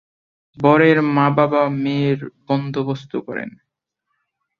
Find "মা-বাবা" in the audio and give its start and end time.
1.15-1.63